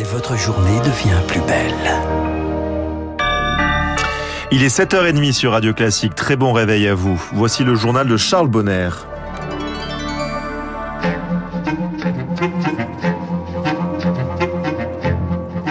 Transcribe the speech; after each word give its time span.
et 0.00 0.02
votre 0.02 0.34
journée 0.34 0.78
devient 0.78 1.20
plus 1.26 1.42
belle. 1.42 1.74
Il 4.50 4.62
est 4.62 4.74
7h30 4.74 5.32
sur 5.32 5.52
Radio 5.52 5.74
Classique. 5.74 6.14
Très 6.14 6.36
bon 6.36 6.54
réveil 6.54 6.88
à 6.88 6.94
vous. 6.94 7.22
Voici 7.34 7.64
le 7.64 7.74
journal 7.74 8.08
de 8.08 8.16
Charles 8.16 8.48
Bonner. 8.48 8.88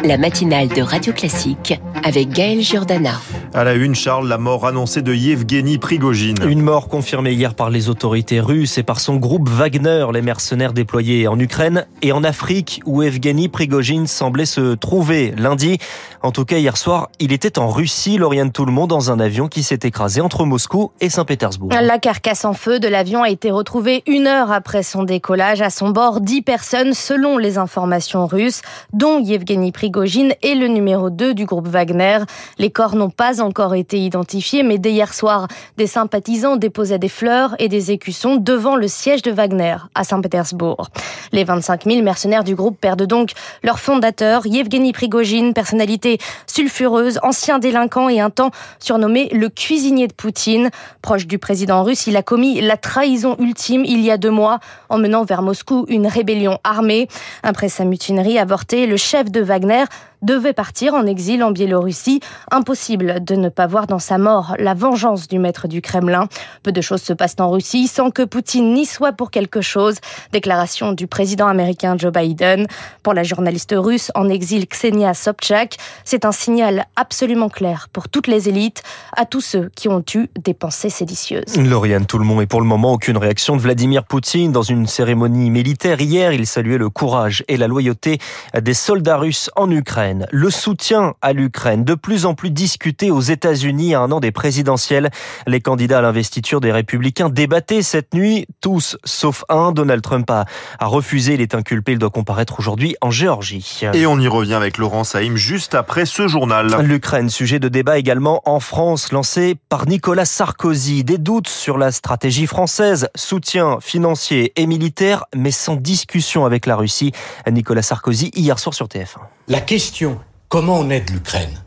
La 0.04 0.18
matinale 0.18 0.68
de 0.68 0.82
Radio 0.84 1.12
Classique 1.12 1.80
avec 2.04 2.30
Gaël 2.30 2.62
Giordana. 2.62 3.20
À 3.52 3.64
la 3.64 3.74
une, 3.74 3.96
Charles, 3.96 4.28
la 4.28 4.38
mort 4.38 4.68
annoncée 4.68 5.02
de 5.02 5.12
Yevgeny 5.12 5.80
Prigogine. 5.80 6.38
Une 6.48 6.62
mort 6.62 6.88
confirmée 6.88 7.32
hier 7.32 7.56
par 7.56 7.72
les 7.72 7.90
autorités 7.90 8.40
russes 8.40 8.78
et 8.78 8.84
par 8.84 9.00
son 9.00 9.16
groupe 9.16 9.50
Wagner, 9.50 10.06
les 10.14 10.22
mercenaires 10.22 10.72
déployés 10.72 11.28
en 11.28 11.40
Ukraine 11.40 11.88
et 12.04 12.12
en 12.12 12.24
Afrique, 12.24 12.82
où 12.86 13.02
Yevgeny 13.02 13.50
Prigogine 13.50 14.06
semblait 14.06 14.46
se 14.46 14.76
trouver 14.76 15.34
lundi. 15.36 15.80
En 16.22 16.32
tout 16.32 16.46
cas, 16.46 16.58
hier 16.58 16.78
soir, 16.78 17.10
il 17.20 17.32
était 17.34 17.58
en 17.58 17.70
Russie, 17.70 18.20
Lauriane 18.20 18.52
Tout 18.52 18.66
le 18.66 18.72
monde, 18.72 18.90
dans 18.90 19.10
un 19.10 19.20
avion 19.20 19.48
qui 19.48 19.64
s'est 19.64 19.80
écrasé 19.82 20.22
entre 20.22 20.46
Moscou 20.46 20.92
et 21.02 21.10
Saint-Pétersbourg. 21.10 21.72
La 21.72 21.98
carcasse 21.98 22.46
en 22.46 22.54
feu 22.54 22.80
de 22.80 22.88
l'avion 22.88 23.24
a 23.24 23.30
été 23.30 23.50
retrouvée 23.50 24.04
une 24.06 24.28
heure 24.28 24.52
après 24.52 24.84
son 24.84 25.02
décollage. 25.04 25.62
À 25.62 25.72
son 25.72 25.90
bord, 25.90 26.22
dix 26.22 26.44
personnes, 26.44 26.94
selon 26.94 27.40
les 27.40 27.58
informations 27.58 28.28
russes, 28.28 28.62
dont 28.94 29.20
Yevgeny 29.20 29.72
Prigogine 29.72 30.34
et 30.44 30.54
le 30.54 30.68
numéro 30.68 31.10
2 31.10 31.34
du 31.34 31.46
groupe 31.46 31.68
Wagner. 31.68 32.20
Les 32.60 32.70
corps 32.70 32.96
n'ont 32.96 33.10
pas 33.10 33.40
encore 33.42 33.49
été 33.74 34.00
identifiés, 34.00 34.64
mais 34.64 34.78
dès 34.78 34.92
hier 34.92 35.14
soir, 35.14 35.48
des 35.78 35.88
sympathisants 35.88 36.56
déposaient 36.56 37.00
des 37.00 37.10
fleurs 37.10 37.56
et 37.60 37.68
des 37.68 37.92
écussons 37.92 38.36
devant 38.38 38.76
le 38.76 38.88
siège 38.88 39.22
de 39.22 39.32
Wagner 39.32 39.78
à 39.96 40.04
Saint-Pétersbourg. 40.04 40.88
Les 41.32 41.44
25 41.44 41.86
000 41.86 42.02
mercenaires 42.02 42.44
du 42.44 42.56
groupe 42.56 42.80
perdent 42.80 43.06
donc 43.06 43.32
leur 43.64 43.80
fondateur, 43.80 44.46
Yevgeny 44.46 44.94
Prigogine, 44.94 45.54
personnalité 45.54 46.18
sulfureuse, 46.48 47.20
ancien 47.24 47.60
délinquant 47.60 48.10
et 48.10 48.20
un 48.20 48.30
temps 48.30 48.52
surnommé 48.80 49.30
le 49.32 49.50
cuisinier 49.50 50.08
de 50.08 50.14
Poutine. 50.14 50.70
Proche 51.02 51.28
du 51.28 51.38
président 51.38 51.84
russe, 51.84 52.08
il 52.08 52.18
a 52.18 52.24
commis 52.24 52.62
la 52.62 52.78
trahison 52.78 53.36
ultime 53.40 53.86
il 53.86 54.02
y 54.02 54.12
a 54.12 54.18
deux 54.18 54.32
mois 54.32 54.60
en 54.90 54.98
menant 54.98 55.24
vers 55.24 55.42
Moscou 55.42 55.86
une 55.88 56.08
rébellion 56.08 56.60
armée. 56.64 57.08
Après 57.44 57.70
sa 57.70 57.86
mutinerie 57.86 58.40
avortée, 58.40 58.88
le 58.88 58.98
chef 58.98 59.32
de 59.32 59.42
Wagner 59.42 59.86
devait 60.22 60.54
partir 60.54 60.94
en 60.94 61.06
exil 61.06 61.44
en 61.44 61.52
Biélorussie. 61.52 62.20
Impossible 62.52 63.24
de 63.24 63.36
ne 63.36 63.50
pas 63.50 63.68
voir 63.68 63.88
dans 63.88 64.00
sa 64.00 64.18
mort 64.18 64.56
la 64.60 64.74
vengeance 64.74 65.28
du 65.28 65.40
maître 65.40 65.68
du 65.68 65.82
Kremlin. 65.82 66.28
Peu 66.64 66.72
de 66.72 66.82
choses 66.82 67.02
se 67.02 67.14
passent 67.14 67.36
en 67.40 67.50
Russie 67.52 67.88
sans 67.88 68.12
que 68.12 68.24
Poutine 68.24 68.74
n'y 68.74 68.86
soit 68.86 69.14
pour 69.14 69.32
quelque 69.32 69.62
chose. 69.62 69.98
Déclaration 70.32 70.92
du 70.94 71.08
président 71.08 71.48
américain 71.48 71.96
Joe 71.98 72.12
Biden. 72.12 72.68
Pour 73.04 73.14
la 73.14 73.24
journaliste 73.24 73.74
russe 73.78 74.12
en 74.16 74.30
exil 74.30 74.68
Ksenia 74.68 75.14
Sobchak, 75.14 75.78
c'est 76.04 76.26
un 76.26 76.32
signal 76.32 76.86
absolument 76.96 77.50
clair 77.50 77.88
pour 77.92 78.10
toutes 78.10 78.28
les 78.28 78.50
élites, 78.50 78.84
à 79.16 79.26
tous 79.26 79.42
ceux 79.42 79.70
qui 79.76 79.88
ont 79.88 80.04
eu 80.16 80.28
des 80.40 80.54
pensées 80.54 80.90
séditieuses. 80.90 81.58
Lauriane 81.58 82.06
monde 82.20 82.42
et 82.42 82.48
pour 82.48 82.62
le 82.62 82.68
moment 82.68 82.94
aucune 82.94 83.18
réaction 83.18 83.56
de 83.56 83.62
Vladimir 83.62 84.04
Poutine 84.04 84.52
dans 84.52 84.62
une 84.62 84.88
cérémonie 84.88 85.50
militaire 85.50 86.02
hier. 86.02 86.34
Il 86.34 86.46
saluait 86.46 86.78
le 86.78 86.90
courage 86.90 87.44
et 87.48 87.58
la 87.58 87.68
loyauté 87.68 88.20
des 88.60 88.74
soldats 88.74 89.18
russes 89.18 89.50
en 89.56 89.70
Ukraine. 89.72 90.09
Le 90.32 90.50
soutien 90.50 91.14
à 91.22 91.34
l'Ukraine, 91.34 91.84
de 91.84 91.96
plus 91.96 92.26
en 92.26 92.34
plus 92.34 92.52
discuté 92.52 93.12
aux 93.12 93.22
États-Unis 93.22 93.96
à 93.96 94.02
un 94.02 94.12
an 94.12 94.20
des 94.20 94.32
présidentielles. 94.32 95.10
Les 95.48 95.62
candidats 95.62 96.00
à 96.00 96.02
l'investiture 96.02 96.62
des 96.62 96.72
Républicains 96.72 97.30
débattaient 97.30 97.82
cette 97.82 98.14
nuit, 98.14 98.48
tous 98.62 98.98
sauf 99.04 99.44
un. 99.50 99.72
Donald 99.72 100.02
Trump 100.02 100.30
a, 100.30 100.46
a 100.80 100.86
refusé, 100.88 101.34
il 101.34 101.42
est 101.42 101.56
inculpé, 101.56 101.94
il 101.94 102.00
doit 102.00 102.10
comparaître 102.10 102.60
aujourd'hui 102.60 102.96
en 103.02 103.12
Géorgie. 103.12 103.82
Et 103.94 104.06
on 104.06 104.20
y 104.20 104.28
revient 104.28 104.54
avec 104.54 104.78
Laurent 104.78 105.04
Saïm 105.04 105.36
juste 105.36 105.76
après 105.76 106.06
ce 106.06 106.28
journal. 106.28 106.76
L'Ukraine, 106.82 107.30
sujet 107.30 107.60
de 107.60 107.68
débat 107.68 107.98
également 107.98 108.42
en 108.46 108.60
France, 108.60 109.12
lancé 109.12 109.56
par 109.70 109.88
Nicolas 109.88 110.26
Sarkozy. 110.26 111.04
Des 111.04 111.18
doutes 111.18 111.50
sur 111.50 111.78
la 111.78 111.92
stratégie 111.92 112.48
française, 112.48 113.10
soutien 113.16 113.78
financier 113.82 114.54
et 114.56 114.66
militaire, 114.66 115.26
mais 115.36 115.52
sans 115.52 115.76
discussion 115.76 116.46
avec 116.46 116.66
la 116.66 116.76
Russie. 116.76 117.12
Nicolas 117.50 117.82
Sarkozy 117.82 118.32
hier 118.36 118.60
soir 118.60 118.74
sur 118.74 118.88
TF1. 118.88 119.20
La 119.48 119.62
question 119.62 119.99
comment 120.48 120.80
on 120.80 120.90
aide 120.90 121.10
l'Ukraine? 121.10 121.64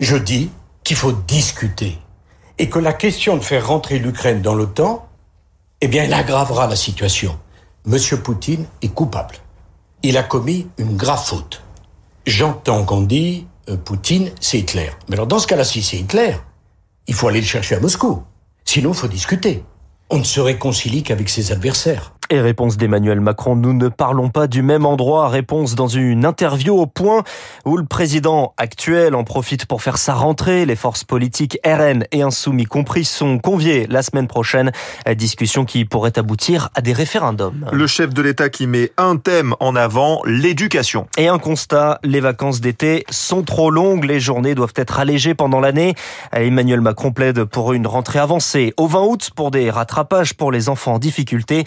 Je 0.00 0.16
dis 0.16 0.50
qu'il 0.84 0.96
faut 0.96 1.12
discuter 1.12 1.98
et 2.58 2.68
que 2.68 2.78
la 2.78 2.92
question 2.92 3.36
de 3.36 3.42
faire 3.42 3.66
rentrer 3.66 3.98
l'Ukraine 3.98 4.42
dans 4.42 4.54
l'OTAN, 4.54 5.08
eh 5.80 5.88
bien, 5.88 6.04
elle 6.04 6.14
aggravera 6.14 6.66
la 6.66 6.76
situation. 6.76 7.38
Monsieur 7.84 8.20
Poutine 8.20 8.66
est 8.82 8.88
coupable. 8.88 9.36
Il 10.02 10.16
a 10.16 10.22
commis 10.22 10.66
une 10.78 10.96
grave 10.96 11.24
faute. 11.24 11.62
J'entends 12.26 12.84
qu'on 12.84 13.02
dit 13.02 13.46
euh, 13.68 13.76
Poutine, 13.76 14.30
c'est 14.40 14.58
Hitler. 14.58 14.90
Mais 15.08 15.14
alors 15.14 15.26
dans 15.26 15.38
ce 15.38 15.46
cas-là, 15.46 15.64
si 15.64 15.82
c'est 15.82 15.96
Hitler, 15.96 16.36
il 17.06 17.14
faut 17.14 17.28
aller 17.28 17.40
le 17.40 17.46
chercher 17.46 17.76
à 17.76 17.80
Moscou. 17.80 18.22
Sinon, 18.64 18.92
il 18.92 18.96
faut 18.96 19.08
discuter. 19.08 19.64
On 20.10 20.18
ne 20.18 20.24
se 20.24 20.40
réconcilie 20.40 21.02
qu'avec 21.02 21.28
ses 21.28 21.52
adversaires. 21.52 22.12
Et 22.30 22.42
réponse 22.42 22.76
d'Emmanuel 22.76 23.22
Macron, 23.22 23.56
nous 23.56 23.72
ne 23.72 23.88
parlons 23.88 24.28
pas 24.28 24.48
du 24.48 24.60
même 24.60 24.84
endroit. 24.84 25.28
Réponse 25.28 25.74
dans 25.74 25.88
une 25.88 26.26
interview 26.26 26.78
au 26.78 26.86
point 26.86 27.22
où 27.64 27.78
le 27.78 27.86
président 27.86 28.52
actuel 28.58 29.14
en 29.14 29.24
profite 29.24 29.64
pour 29.64 29.80
faire 29.80 29.96
sa 29.96 30.12
rentrée. 30.12 30.66
Les 30.66 30.76
forces 30.76 31.04
politiques 31.04 31.58
RN 31.64 32.04
et 32.12 32.20
Insoumis 32.20 32.66
compris 32.66 33.06
sont 33.06 33.38
conviés 33.38 33.86
la 33.88 34.02
semaine 34.02 34.26
prochaine. 34.26 34.72
Discussion 35.16 35.64
qui 35.64 35.86
pourrait 35.86 36.18
aboutir 36.18 36.68
à 36.74 36.82
des 36.82 36.92
référendums. 36.92 37.64
Le 37.72 37.86
chef 37.86 38.12
de 38.12 38.20
l'État 38.20 38.50
qui 38.50 38.66
met 38.66 38.92
un 38.98 39.16
thème 39.16 39.54
en 39.58 39.74
avant, 39.74 40.20
l'éducation. 40.26 41.06
Et 41.16 41.28
un 41.28 41.38
constat, 41.38 41.98
les 42.04 42.20
vacances 42.20 42.60
d'été 42.60 43.06
sont 43.08 43.42
trop 43.42 43.70
longues. 43.70 44.04
Les 44.04 44.20
journées 44.20 44.54
doivent 44.54 44.74
être 44.76 44.98
allégées 44.98 45.34
pendant 45.34 45.60
l'année. 45.60 45.94
Emmanuel 46.34 46.82
Macron 46.82 47.10
plaide 47.10 47.44
pour 47.44 47.72
une 47.72 47.86
rentrée 47.86 48.18
avancée 48.18 48.74
au 48.76 48.86
20 48.86 49.02
août 49.04 49.30
pour 49.34 49.50
des 49.50 49.70
rattrapages 49.70 50.34
pour 50.34 50.52
les 50.52 50.68
enfants 50.68 50.94
en 50.94 50.98
difficulté 50.98 51.64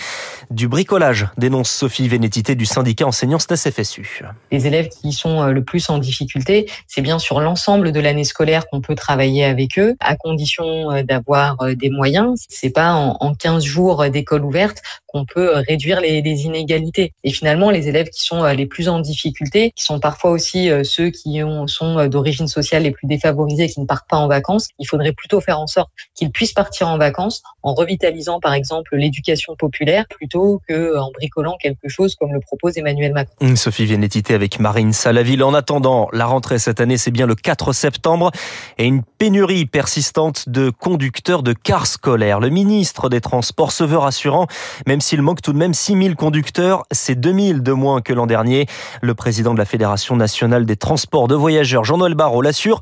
du 0.52 0.68
bricolage, 0.68 1.28
dénonce 1.38 1.72
Sophie 1.72 2.08
Vénétité 2.08 2.56
du 2.56 2.66
syndicat 2.66 3.08
enseignant 3.08 3.40
STAS-FSU. 3.40 4.24
Les 4.52 4.68
élèves 4.68 4.90
qui 4.90 5.14
sont 5.14 5.46
le 5.46 5.64
plus 5.64 5.90
en 5.90 5.98
difficulté, 5.98 6.70
c'est 6.88 7.02
bien 7.02 7.20
sur 7.20 7.40
l'ensemble 7.40 7.92
de 7.92 8.00
l'année 8.00 8.24
scolaire 8.24 8.68
qu'on 8.68 8.82
peut 8.82 8.96
travailler 8.96 9.46
avec 9.46 9.80
eux, 9.80 9.96
à 10.00 10.16
condition 10.16 11.02
d'avoir 11.04 11.58
des 11.76 11.90
moyens. 11.90 12.46
C'est 12.50 12.70
pas 12.70 12.94
en 12.94 13.34
15 13.34 13.64
jours 13.64 14.10
d'école 14.10 14.44
ouverte 14.44 14.82
qu'on 15.12 15.26
peut 15.26 15.52
réduire 15.68 16.02
les, 16.02 16.22
les, 16.22 16.46
inégalités. 16.46 17.14
Et 17.24 17.32
finalement, 17.32 17.70
les 17.70 17.88
élèves 17.88 18.10
qui 18.10 18.24
sont 18.24 18.44
les 18.46 18.66
plus 18.66 18.90
en 18.90 19.00
difficulté, 19.00 19.72
qui 19.76 19.84
sont 19.84 20.00
parfois 20.00 20.32
aussi 20.32 20.70
ceux 20.84 21.10
qui 21.10 21.44
ont, 21.44 21.68
sont 21.68 22.08
d'origine 22.08 22.48
sociale 22.48 22.84
les 22.84 22.92
plus 22.92 23.08
défavorisés, 23.08 23.68
qui 23.68 23.80
ne 23.80 23.86
partent 23.86 24.10
pas 24.10 24.18
en 24.18 24.28
vacances, 24.28 24.70
il 24.80 24.88
faudrait 24.88 25.12
plutôt 25.12 25.42
faire 25.42 25.60
en 25.60 25.68
sorte 25.68 25.90
qu'ils 26.16 26.32
puissent 26.32 26.54
partir 26.54 26.88
en 26.88 26.98
vacances 26.98 27.42
en 27.64 27.74
revitalisant 27.74 28.40
par 28.40 28.54
exemple 28.54 28.96
l'éducation 28.96 29.56
populaire 29.56 30.06
plutôt 30.10 30.62
qu'en 30.68 31.12
bricolant 31.12 31.56
quelque 31.62 31.88
chose 31.88 32.16
comme 32.16 32.34
le 32.34 32.40
propose 32.40 32.78
Emmanuel 32.78 33.14
Macron. 33.14 33.56
Sophie 33.56 33.86
Vénétité 33.86 34.34
avec 34.34 34.60
Marine 34.60 34.94
Salaville. 34.94 35.44
En 35.44 35.54
attendant, 35.54 36.10
la 36.14 36.26
rentrée 36.26 36.60
cette 36.60 36.82
année, 36.82 36.98
c'est 36.98 37.12
bien 37.12 37.26
le 37.26 37.36
4 37.36 37.74
septembre 37.74 38.32
et 38.78 38.86
une 38.86 39.04
pénurie 39.04 39.66
persistante 39.66 40.50
de 40.50 40.70
conducteurs 40.70 41.44
de 41.44 41.54
cars 41.54 41.88
scolaires. 41.88 42.40
Le 42.40 42.50
ministre 42.50 43.10
des 43.10 43.22
Transports 43.22 43.72
se 43.72 43.84
veut 43.84 43.98
rassurant, 43.98 44.48
même 44.88 45.01
s'il 45.02 45.22
manque 45.22 45.42
tout 45.42 45.54
de 45.54 45.58
même 45.58 45.74
6000 45.74 46.16
conducteurs, 46.16 46.84
c'est 46.92 47.16
2000 47.16 47.64
de 47.64 47.72
moins 47.72 48.02
que 48.02 48.14
l'an 48.14 48.28
dernier. 48.28 48.68
Le 49.02 49.14
président 49.14 49.54
de 49.54 49.60
la 49.60 49.66
Fédération 49.66 50.16
nationale 50.16 50.66
des 50.66 50.76
transports 50.76 51.28
de 51.28 51.36
voyageurs, 51.36 51.84
Jean-Noël 51.84 52.14
Barrot, 52.14 52.42
l'assure, 52.42 52.80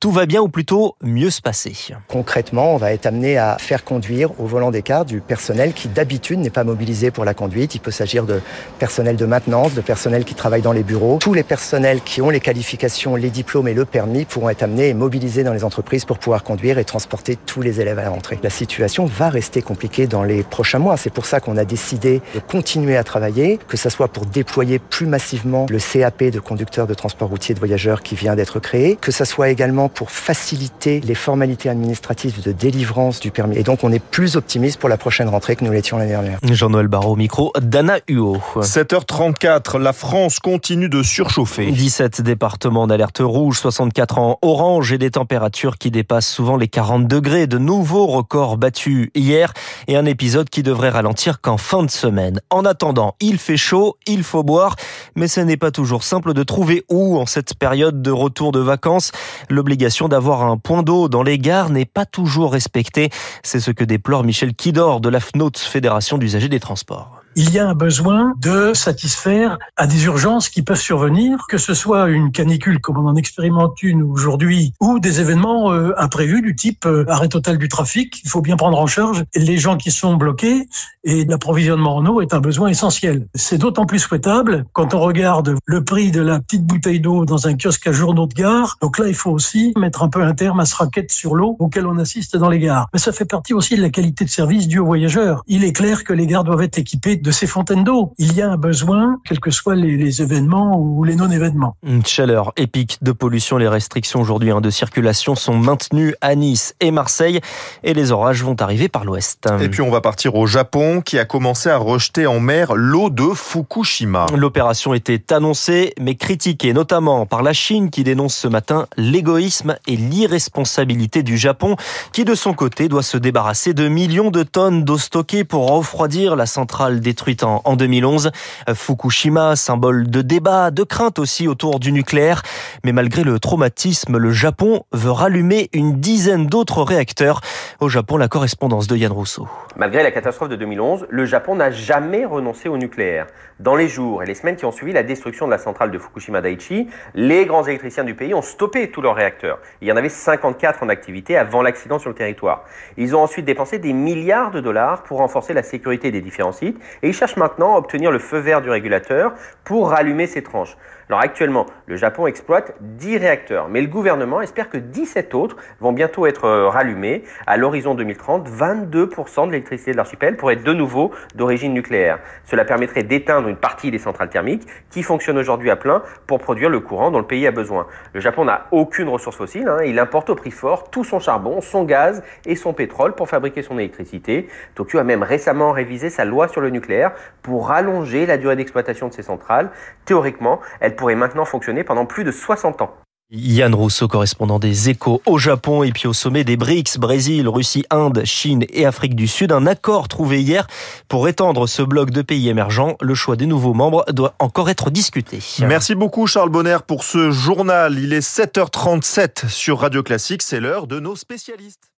tout 0.00 0.10
va 0.10 0.26
bien 0.26 0.40
ou 0.40 0.48
plutôt 0.48 0.96
mieux 1.02 1.30
se 1.30 1.40
passer. 1.40 1.74
Concrètement, 2.08 2.74
on 2.74 2.76
va 2.76 2.92
être 2.92 3.06
amené 3.06 3.38
à 3.38 3.56
faire 3.58 3.84
conduire 3.84 4.38
au 4.40 4.46
volant 4.46 4.70
des 4.70 4.82
cars 4.82 5.04
du 5.04 5.20
personnel 5.20 5.72
qui 5.72 5.88
d'habitude 5.88 6.40
n'est 6.40 6.50
pas 6.50 6.64
mobilisé 6.64 7.10
pour 7.10 7.24
la 7.24 7.34
conduite. 7.34 7.74
Il 7.74 7.80
peut 7.80 7.90
s'agir 7.90 8.24
de 8.24 8.40
personnel 8.78 9.16
de 9.16 9.26
maintenance, 9.26 9.74
de 9.74 9.80
personnel 9.80 10.24
qui 10.24 10.34
travaille 10.34 10.62
dans 10.62 10.72
les 10.72 10.82
bureaux. 10.82 11.18
Tous 11.20 11.34
les 11.34 11.42
personnels 11.42 12.00
qui 12.02 12.20
ont 12.20 12.30
les 12.30 12.40
qualifications, 12.40 13.16
les 13.16 13.30
diplômes 13.30 13.68
et 13.68 13.74
le 13.74 13.84
permis 13.84 14.24
pourront 14.24 14.48
être 14.48 14.62
amenés 14.62 14.88
et 14.88 14.94
mobilisés 14.94 15.44
dans 15.44 15.52
les 15.52 15.64
entreprises 15.64 16.04
pour 16.04 16.18
pouvoir 16.18 16.42
conduire 16.42 16.78
et 16.78 16.84
transporter 16.84 17.36
tous 17.36 17.62
les 17.62 17.80
élèves 17.80 17.98
à 17.98 18.02
la 18.02 18.10
rentrée. 18.10 18.38
La 18.42 18.50
situation 18.50 19.06
va 19.06 19.28
rester 19.28 19.62
compliquée 19.62 20.06
dans 20.06 20.24
les 20.24 20.42
prochains 20.42 20.78
mois. 20.78 20.96
C'est 20.96 21.12
pour 21.12 21.26
ça 21.26 21.40
qu'on 21.40 21.56
a 21.60 21.64
décidé 21.64 22.22
de 22.34 22.40
continuer 22.40 22.96
à 22.96 23.04
travailler, 23.04 23.58
que 23.68 23.76
ce 23.76 23.88
soit 23.88 24.08
pour 24.08 24.26
déployer 24.26 24.78
plus 24.78 25.06
massivement 25.06 25.66
le 25.70 25.78
CAP 25.78 26.24
de 26.24 26.40
conducteur 26.40 26.86
de 26.86 26.94
transport 26.94 27.28
routier 27.28 27.54
de 27.54 27.60
voyageurs 27.60 28.02
qui 28.02 28.14
vient 28.14 28.34
d'être 28.34 28.58
créé, 28.58 28.96
que 29.00 29.12
ce 29.12 29.24
soit 29.24 29.50
également 29.50 29.88
pour 29.88 30.10
faciliter 30.10 31.00
les 31.00 31.14
formalités 31.14 31.68
administratives 31.68 32.42
de 32.42 32.52
délivrance 32.52 33.20
du 33.20 33.30
permis. 33.30 33.56
Et 33.56 33.62
donc 33.62 33.84
on 33.84 33.92
est 33.92 34.02
plus 34.02 34.36
optimiste 34.36 34.78
pour 34.78 34.88
la 34.88 34.96
prochaine 34.96 35.28
rentrée 35.28 35.56
que 35.56 35.64
nous 35.64 35.72
l'étions 35.72 35.98
l'année 35.98 36.10
dernière. 36.10 36.38
Jean-Noël 36.42 36.88
Barrot, 36.88 37.16
micro 37.16 37.52
d'Anna 37.60 37.98
Huot. 38.08 38.38
7h34, 38.56 39.78
la 39.78 39.92
France 39.92 40.38
continue 40.38 40.88
de 40.88 41.02
surchauffer. 41.02 41.70
17 41.70 42.22
départements 42.22 42.86
d'alerte 42.86 43.20
rouge, 43.20 43.58
64 43.58 44.18
en 44.18 44.38
orange 44.42 44.92
et 44.92 44.98
des 44.98 45.10
températures 45.10 45.78
qui 45.78 45.90
dépassent 45.90 46.28
souvent 46.28 46.56
les 46.56 46.68
40 46.68 47.06
degrés. 47.06 47.46
De 47.46 47.58
nouveaux 47.58 48.06
records 48.06 48.56
battus 48.56 49.10
hier 49.14 49.52
et 49.88 49.96
un 49.96 50.06
épisode 50.06 50.48
qui 50.48 50.62
devrait 50.62 50.90
ralentir 50.90 51.40
quand 51.40 51.49
fin 51.56 51.82
de 51.82 51.90
semaine. 51.90 52.40
En 52.50 52.64
attendant, 52.64 53.14
il 53.20 53.38
fait 53.38 53.56
chaud, 53.56 53.96
il 54.06 54.22
faut 54.22 54.42
boire, 54.42 54.76
mais 55.14 55.28
ce 55.28 55.40
n'est 55.40 55.56
pas 55.56 55.70
toujours 55.70 56.02
simple 56.02 56.34
de 56.34 56.42
trouver 56.42 56.84
où 56.88 57.18
en 57.18 57.26
cette 57.26 57.54
période 57.54 58.02
de 58.02 58.10
retour 58.10 58.52
de 58.52 58.60
vacances. 58.60 59.12
L'obligation 59.48 60.08
d'avoir 60.08 60.42
un 60.42 60.56
point 60.56 60.82
d'eau 60.82 61.08
dans 61.08 61.22
les 61.22 61.38
gares 61.38 61.70
n'est 61.70 61.84
pas 61.84 62.06
toujours 62.06 62.52
respectée. 62.52 63.10
C'est 63.42 63.60
ce 63.60 63.70
que 63.70 63.84
déplore 63.84 64.24
Michel 64.24 64.54
Kidor 64.54 65.00
de 65.00 65.08
la 65.08 65.20
FNOTS, 65.20 65.58
Fédération 65.58 66.18
d'usagers 66.18 66.48
des 66.48 66.60
transports 66.60 67.19
il 67.36 67.50
y 67.54 67.58
a 67.58 67.68
un 67.68 67.74
besoin 67.74 68.34
de 68.40 68.74
satisfaire 68.74 69.58
à 69.76 69.86
des 69.86 70.04
urgences 70.04 70.48
qui 70.48 70.62
peuvent 70.62 70.80
survenir, 70.80 71.38
que 71.48 71.58
ce 71.58 71.74
soit 71.74 72.08
une 72.08 72.32
canicule 72.32 72.80
comme 72.80 72.98
on 72.98 73.08
en 73.08 73.16
expérimente 73.16 73.82
une 73.82 74.02
aujourd'hui, 74.02 74.74
ou 74.80 74.98
des 74.98 75.20
événements 75.20 75.72
euh, 75.72 75.92
imprévus 75.96 76.42
du 76.42 76.54
type 76.54 76.86
euh, 76.86 77.04
arrêt 77.08 77.28
total 77.28 77.58
du 77.58 77.68
trafic. 77.68 78.20
Il 78.24 78.30
faut 78.30 78.40
bien 78.40 78.56
prendre 78.56 78.78
en 78.78 78.86
charge 78.86 79.24
les 79.34 79.58
gens 79.58 79.76
qui 79.76 79.90
sont 79.90 80.16
bloqués 80.16 80.68
et 81.04 81.24
l'approvisionnement 81.24 81.96
en 81.96 82.06
eau 82.06 82.20
est 82.20 82.34
un 82.34 82.40
besoin 82.40 82.68
essentiel. 82.68 83.26
C'est 83.34 83.58
d'autant 83.58 83.86
plus 83.86 84.00
souhaitable 84.00 84.64
quand 84.72 84.94
on 84.94 85.00
regarde 85.00 85.56
le 85.64 85.84
prix 85.84 86.10
de 86.10 86.20
la 86.20 86.40
petite 86.40 86.66
bouteille 86.66 87.00
d'eau 87.00 87.24
dans 87.24 87.46
un 87.46 87.56
kiosque 87.56 87.86
à 87.86 87.92
journaux 87.92 88.26
de 88.26 88.34
gare. 88.34 88.76
Donc 88.82 88.98
là, 88.98 89.06
il 89.08 89.14
faut 89.14 89.30
aussi 89.30 89.72
mettre 89.78 90.02
un 90.02 90.08
peu 90.08 90.22
un 90.22 90.34
terme 90.34 90.60
à 90.60 90.64
ce 90.64 90.74
racket 90.74 91.10
sur 91.10 91.34
l'eau 91.34 91.56
auquel 91.58 91.86
on 91.86 91.98
assiste 91.98 92.36
dans 92.36 92.48
les 92.48 92.58
gares. 92.58 92.88
Mais 92.92 92.98
ça 92.98 93.12
fait 93.12 93.24
partie 93.24 93.54
aussi 93.54 93.76
de 93.76 93.82
la 93.82 93.90
qualité 93.90 94.24
de 94.24 94.30
service 94.30 94.68
due 94.68 94.80
aux 94.80 94.86
voyageurs. 94.86 95.42
Il 95.46 95.64
est 95.64 95.72
clair 95.72 96.04
que 96.04 96.12
les 96.12 96.26
gares 96.26 96.44
doivent 96.44 96.62
être 96.62 96.78
équipées 96.78 97.19
de 97.20 97.30
ces 97.30 97.46
fontaines 97.46 97.84
d'eau. 97.84 98.12
Il 98.18 98.34
y 98.34 98.42
a 98.42 98.50
un 98.50 98.56
besoin, 98.56 99.18
quels 99.26 99.40
que 99.40 99.50
soient 99.50 99.74
les, 99.74 100.22
événements 100.22 100.78
ou 100.78 101.04
les 101.04 101.14
non-événements. 101.14 101.76
Une 101.86 102.04
chaleur 102.04 102.52
épique 102.56 102.98
de 103.02 103.12
pollution. 103.12 103.58
Les 103.58 103.68
restrictions 103.68 104.20
aujourd'hui 104.20 104.50
hein, 104.50 104.60
de 104.60 104.70
circulation 104.70 105.34
sont 105.34 105.56
maintenues 105.56 106.14
à 106.20 106.34
Nice 106.34 106.74
et 106.80 106.90
Marseille 106.90 107.40
et 107.84 107.94
les 107.94 108.12
orages 108.12 108.42
vont 108.42 108.56
arriver 108.60 108.88
par 108.88 109.04
l'ouest. 109.04 109.48
Et 109.60 109.68
puis 109.68 109.82
on 109.82 109.90
va 109.90 110.00
partir 110.00 110.34
au 110.34 110.46
Japon 110.46 111.00
qui 111.00 111.18
a 111.18 111.24
commencé 111.24 111.68
à 111.68 111.76
rejeter 111.76 112.26
en 112.26 112.40
mer 112.40 112.74
l'eau 112.74 113.10
de 113.10 113.30
Fukushima. 113.34 114.26
L'opération 114.36 114.94
était 114.94 115.32
annoncée 115.32 115.94
mais 116.00 116.14
critiquée 116.14 116.72
notamment 116.72 117.26
par 117.26 117.42
la 117.42 117.52
Chine 117.52 117.90
qui 117.90 118.04
dénonce 118.04 118.34
ce 118.34 118.48
matin 118.48 118.86
l'égoïsme 118.96 119.76
et 119.86 119.96
l'irresponsabilité 119.96 121.22
du 121.22 121.38
Japon 121.38 121.76
qui 122.12 122.24
de 122.24 122.34
son 122.34 122.54
côté 122.54 122.88
doit 122.88 123.02
se 123.02 123.16
débarrasser 123.16 123.74
de 123.74 123.88
millions 123.88 124.30
de 124.30 124.42
tonnes 124.42 124.84
d'eau 124.84 124.98
stockée 124.98 125.44
pour 125.44 125.70
refroidir 125.70 126.36
la 126.36 126.46
centrale 126.46 127.00
détruite 127.10 127.42
en 127.42 127.74
2011. 127.74 128.30
Fukushima, 128.72 129.56
symbole 129.56 130.08
de 130.08 130.22
débat, 130.22 130.70
de 130.70 130.84
crainte 130.84 131.18
aussi 131.18 131.48
autour 131.48 131.80
du 131.80 131.90
nucléaire. 131.90 132.42
Mais 132.84 132.92
malgré 132.92 133.24
le 133.24 133.40
traumatisme, 133.40 134.16
le 134.16 134.30
Japon 134.30 134.84
veut 134.92 135.10
rallumer 135.10 135.70
une 135.72 135.98
dizaine 136.00 136.46
d'autres 136.46 136.82
réacteurs. 136.84 137.40
Au 137.80 137.88
Japon, 137.88 138.16
la 138.16 138.28
correspondance 138.28 138.86
de 138.86 138.96
Yann 138.96 139.10
Rousseau. 139.10 139.48
Malgré 139.76 140.04
la 140.04 140.12
catastrophe 140.12 140.50
de 140.50 140.56
2011, 140.56 141.06
le 141.10 141.24
Japon 141.24 141.56
n'a 141.56 141.72
jamais 141.72 142.24
renoncé 142.24 142.68
au 142.68 142.76
nucléaire. 142.76 143.26
Dans 143.58 143.76
les 143.76 143.88
jours 143.88 144.22
et 144.22 144.26
les 144.26 144.34
semaines 144.34 144.56
qui 144.56 144.64
ont 144.64 144.72
suivi 144.72 144.92
la 144.92 145.02
destruction 145.02 145.46
de 145.46 145.50
la 145.50 145.58
centrale 145.58 145.90
de 145.90 145.98
Fukushima 145.98 146.40
Daiichi, 146.40 146.88
les 147.14 147.44
grands 147.44 147.64
électriciens 147.64 148.04
du 148.04 148.14
pays 148.14 148.34
ont 148.34 148.42
stoppé 148.42 148.90
tous 148.90 149.02
leurs 149.02 149.14
réacteurs. 149.14 149.58
Il 149.82 149.88
y 149.88 149.92
en 149.92 149.96
avait 149.96 150.08
54 150.08 150.82
en 150.82 150.88
activité 150.88 151.36
avant 151.36 151.60
l'accident 151.60 151.98
sur 151.98 152.08
le 152.08 152.14
territoire. 152.14 152.64
Ils 152.96 153.14
ont 153.16 153.22
ensuite 153.22 153.44
dépensé 153.44 153.78
des 153.78 153.92
milliards 153.92 154.50
de 154.50 154.60
dollars 154.60 155.02
pour 155.02 155.18
renforcer 155.18 155.52
la 155.52 155.62
sécurité 155.62 156.10
des 156.10 156.20
différents 156.20 156.52
sites 156.52 156.78
et 157.02 157.08
ils 157.08 157.14
cherchent 157.14 157.36
maintenant 157.36 157.74
à 157.74 157.78
obtenir 157.78 158.10
le 158.10 158.18
feu 158.18 158.38
vert 158.38 158.60
du 158.60 158.70
régulateur 158.70 159.34
pour 159.64 159.90
rallumer 159.90 160.26
ces 160.26 160.42
tranches. 160.42 160.76
Alors 161.10 161.22
actuellement, 161.24 161.66
le 161.86 161.96
Japon 161.96 162.28
exploite 162.28 162.76
10 162.82 163.16
réacteurs, 163.16 163.68
mais 163.68 163.80
le 163.80 163.88
gouvernement 163.88 164.42
espère 164.42 164.70
que 164.70 164.78
17 164.78 165.34
autres 165.34 165.56
vont 165.80 165.90
bientôt 165.90 166.24
être 166.24 166.44
euh, 166.44 166.68
rallumés. 166.68 167.24
À 167.48 167.56
l'horizon 167.56 167.96
2030, 167.96 168.48
22% 168.48 169.46
de 169.48 169.50
l'électricité 169.50 169.90
de 169.90 169.96
l'archipel 169.96 170.36
pourrait 170.36 170.54
être 170.54 170.62
de 170.62 170.72
nouveau 170.72 171.10
d'origine 171.34 171.74
nucléaire. 171.74 172.20
Cela 172.44 172.64
permettrait 172.64 173.02
d'éteindre 173.02 173.48
une 173.48 173.56
partie 173.56 173.90
des 173.90 173.98
centrales 173.98 174.28
thermiques 174.28 174.68
qui 174.88 175.02
fonctionnent 175.02 175.38
aujourd'hui 175.38 175.68
à 175.70 175.74
plein 175.74 176.04
pour 176.28 176.38
produire 176.38 176.70
le 176.70 176.78
courant 176.78 177.10
dont 177.10 177.18
le 177.18 177.26
pays 177.26 177.44
a 177.44 177.50
besoin. 177.50 177.88
Le 178.12 178.20
Japon 178.20 178.44
n'a 178.44 178.68
aucune 178.70 179.08
ressource 179.08 179.36
fossile, 179.36 179.66
hein. 179.66 179.78
il 179.84 179.98
importe 179.98 180.30
au 180.30 180.36
prix 180.36 180.52
fort 180.52 180.90
tout 180.90 181.02
son 181.02 181.18
charbon, 181.18 181.60
son 181.60 181.82
gaz 181.82 182.22
et 182.46 182.54
son 182.54 182.72
pétrole 182.72 183.16
pour 183.16 183.28
fabriquer 183.28 183.62
son 183.62 183.80
électricité. 183.80 184.46
Tokyo 184.76 185.00
a 185.00 185.02
même 185.02 185.24
récemment 185.24 185.72
révisé 185.72 186.08
sa 186.08 186.24
loi 186.24 186.46
sur 186.46 186.60
le 186.60 186.70
nucléaire 186.70 187.10
pour 187.42 187.66
rallonger 187.66 188.26
la 188.26 188.36
durée 188.36 188.54
d'exploitation 188.54 189.08
de 189.08 189.12
ses 189.12 189.22
centrales. 189.22 189.70
Théoriquement, 190.04 190.60
elle 190.78 190.94
pourrait 191.00 191.14
maintenant 191.16 191.46
fonctionner 191.46 191.82
pendant 191.82 192.04
plus 192.04 192.24
de 192.24 192.30
60 192.30 192.82
ans. 192.82 192.94
Yann 193.32 193.74
Rousseau, 193.74 194.06
correspondant 194.06 194.58
des 194.58 194.90
échos 194.90 195.22
au 195.24 195.38
Japon 195.38 195.82
et 195.82 195.92
puis 195.92 196.06
au 196.08 196.12
sommet 196.12 196.44
des 196.44 196.58
BRICS, 196.58 196.98
Brésil, 196.98 197.48
Russie, 197.48 197.86
Inde, 197.88 198.22
Chine 198.24 198.66
et 198.70 198.84
Afrique 198.84 199.14
du 199.14 199.26
Sud. 199.26 199.52
Un 199.52 199.66
accord 199.66 200.08
trouvé 200.08 200.42
hier 200.42 200.66
pour 201.08 201.26
étendre 201.26 201.66
ce 201.68 201.80
bloc 201.80 202.10
de 202.10 202.20
pays 202.20 202.48
émergents. 202.48 202.96
Le 203.00 203.14
choix 203.14 203.36
des 203.36 203.46
nouveaux 203.46 203.72
membres 203.72 204.04
doit 204.12 204.34
encore 204.40 204.68
être 204.68 204.90
discuté. 204.90 205.38
Merci 205.60 205.94
beaucoup 205.94 206.26
Charles 206.26 206.50
Bonner 206.50 206.78
pour 206.86 207.04
ce 207.04 207.30
journal. 207.30 207.98
Il 207.98 208.12
est 208.12 208.26
7h37 208.26 209.48
sur 209.48 209.78
Radio 209.78 210.02
Classique. 210.02 210.42
C'est 210.42 210.60
l'heure 210.60 210.86
de 210.86 211.00
nos 211.00 211.16
spécialistes. 211.16 211.92